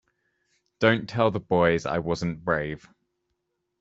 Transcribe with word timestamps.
Don't 0.79 1.07
tell 1.07 1.29
the 1.29 1.39
boys 1.39 1.85
I 1.85 1.99
wasn't 1.99 2.43
brave. 2.43 2.89